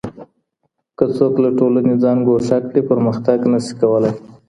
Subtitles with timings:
[0.97, 4.13] که څوک له ټولني ځان ګوښه کړي پرمختګ نه سي کولای.